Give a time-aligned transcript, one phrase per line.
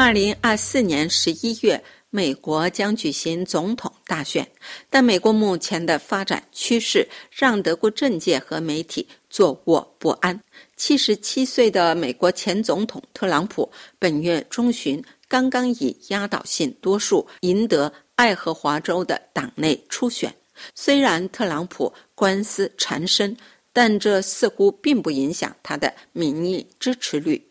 [0.00, 4.48] 二零二四年十一月，美国将举行总统大选，
[4.88, 10.40] 但美国目前的发展趋势让德国政界和媒体坐卧不安。
[10.76, 20.32] 七十七岁的美国前总统特朗普本月中旬刚刚以压倒性多数赢得爱荷华州的党内初选。
[20.76, 23.36] 虽然特朗普官司缠身，
[23.72, 27.44] 但这似乎并不影响他的民意支持率。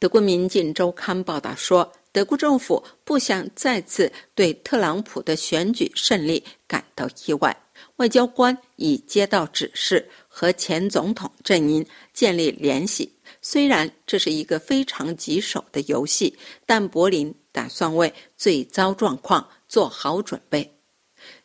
[0.00, 7.56] 德国《民进周刊》报道说，德国政府不想再次对特朗普的选举胜利感到意外。
[7.96, 13.12] 外交官已接到指示，和前总统阵营建立联系。
[13.42, 20.78] 虽然这是一个非常棘手的游戏，但柏林打算为最糟状况做好准备。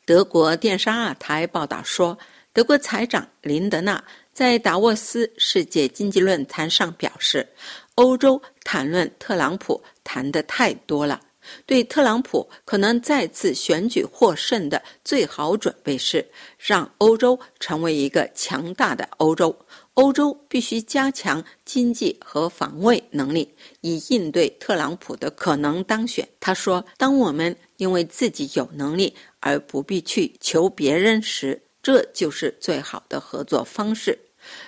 [0.06, 2.16] 德国电视二台报道说，
[2.52, 7.48] 德国财长林德纳在达沃斯世界经济论坛上表示。
[7.96, 11.22] 欧洲谈论特朗普谈的太多了，
[11.68, 16.26] 对特朗普可能再次选举获胜的最好准备是
[16.58, 19.56] 让欧洲成为一个强大的欧洲。
[19.94, 23.48] 欧洲必须加强经济和防卫能力，
[23.82, 26.28] 以应对特朗普的可能当选。
[26.40, 34.18] 他说：“当我们因为自己有能力而不必去求别人时，这就是最好的合作方式。”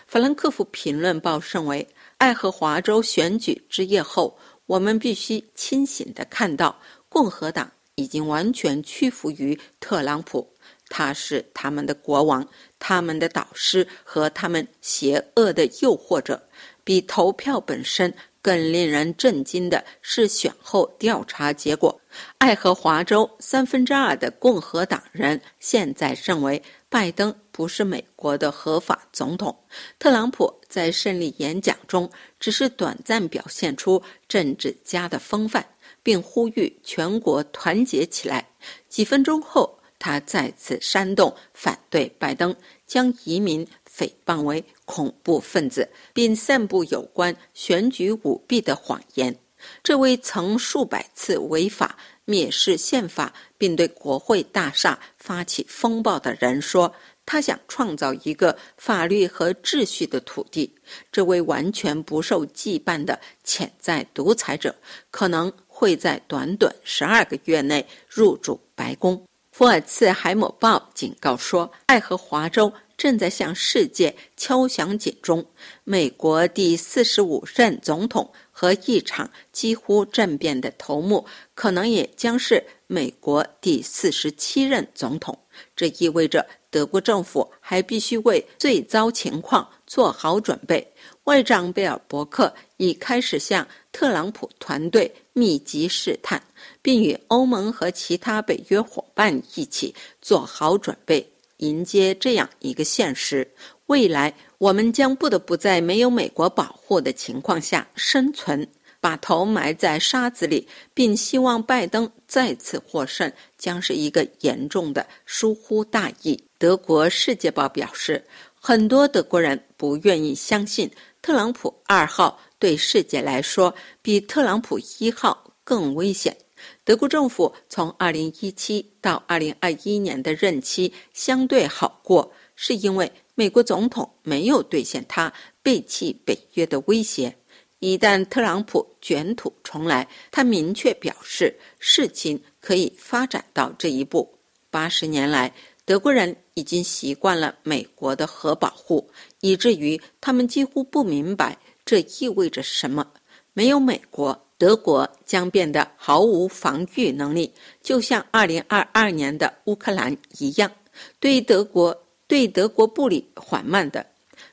[0.05, 1.87] 法兰克福评论报认为。
[2.17, 10.49] 爱荷华州选举之夜后，我们必须清醒地看到，共和党已经完全屈服于特朗普。
[10.87, 12.47] 他是他们的国王，
[12.79, 16.41] 他们的导师和他们邪恶的诱惑者。
[16.85, 18.13] 比投票本身
[18.45, 21.99] 更令人震惊的是选后调查结果：
[22.37, 26.61] 爱荷华州三分之二的共和党人现在认为。
[26.87, 29.53] 拜登不是美国的合法总统。
[29.99, 35.65] 特朗普在胜利演讲中只是短暂表现出政治家的风范，
[36.01, 38.47] 并呼吁全国团结起来。
[38.87, 39.74] 几分钟后，
[40.05, 42.55] 他再次煽动反对拜登，
[42.85, 49.35] 将移民诽谤为恐怖分子，并散布有关选举舞弊的谎言。
[49.81, 51.97] 这位曾数百次违法。
[52.27, 56.91] 蔑视宪法并对国会大厦发起风暴的人说
[57.25, 60.75] ：“他想创造一个法律和秩序的土地。”
[61.11, 64.75] 这位完全不受羁绊的潜在独裁者
[65.09, 69.23] 可能会在短短十二个月内入主白宫。
[69.57, 75.45] 福尔茨海姆报警告说：“爱荷华州正在向世界敲响警钟。”
[75.85, 78.29] 美国第四十五任总统。
[78.57, 85.37] 和一场几乎政变的头目，可能也将是美国第四十七任总统。
[85.75, 90.85] 这意味着德国政府还必须为最糟情况做好准备。
[91.23, 96.41] 外长贝尔伯克已开始向特朗普团队密集试探，
[96.81, 101.25] 并与欧盟和其他北约伙伴一起做好准备，
[101.57, 103.49] 迎接这样一个现实：
[103.87, 104.33] 未来。
[104.57, 108.67] 我们将不得不在没有美国保护的情况下生存，
[109.05, 116.43] 把头埋在沙子里，并希望拜登再次获胜，将是一个严重的疏忽大意。
[116.57, 118.25] 德国《世界报》表示，
[118.59, 120.89] 很多德国人不愿意相信
[121.21, 123.71] 特朗普二号对世界来说
[124.01, 126.35] 比特朗普一号更危险。
[126.83, 133.11] 德国政府从2017到2021年的任期相对好过，是因为。
[133.37, 135.31] 美国总统没有兑现他
[135.61, 137.35] 背弃北约的威胁。
[137.85, 144.27] 一旦特朗普卷土重来，他明确表示事情可以发展到这一步。
[144.71, 145.53] 八十年来，
[145.85, 149.07] 德国人已经习惯了美国的核保护，
[149.41, 153.05] 以至于他们几乎不明白这意味着什么。
[153.53, 157.53] 没有美国，德国将变得毫无防御能力，
[157.83, 160.71] 就像二零二二年的乌克兰一样。
[161.19, 161.95] 对德国。
[162.27, 164.03] 对德国不利缓慢的，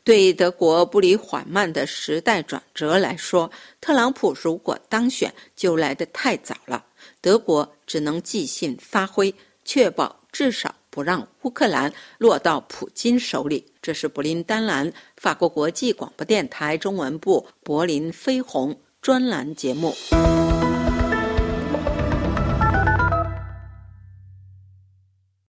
[0.05, 3.51] 对德国步履缓慢的时代转折来说，
[3.81, 6.85] 特朗普如果当选就来得太早了。
[7.21, 9.35] 德国只能即兴发挥，
[9.65, 13.65] 确保至少不让乌克兰落到普京手里。
[13.81, 19.95] 这是布林丹兰，法国国际广播电台中文部柏林飞鸿专栏节目。